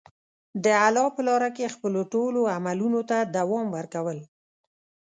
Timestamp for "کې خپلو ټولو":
1.55-2.39